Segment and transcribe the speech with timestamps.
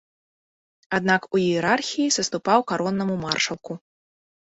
[0.97, 3.77] Аднак у іерархіі саступаў кароннаму маршалку.